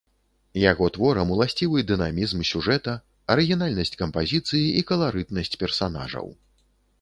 Яго 0.61 0.85
творам 0.95 1.33
уласцівы 1.35 1.83
дынамізм 1.91 2.41
сюжэта, 2.53 2.95
арыгінальнасць 3.35 3.95
кампазіцыі 4.01 4.65
і 4.81 4.83
каларытнасць 4.93 5.55
персанажаў. 5.67 6.27